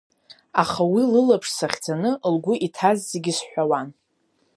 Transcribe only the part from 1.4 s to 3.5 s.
сахьӡаны, лгәы иҭаз зегьы